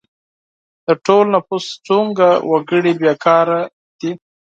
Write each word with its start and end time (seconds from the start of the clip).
د 0.87 0.87
ټول 1.05 1.25
نفوس 1.35 1.65
څومره 1.87 2.27
وګړي 2.51 2.93
بې 3.01 3.13
کاره 3.23 3.61
دي؟ 3.99 4.11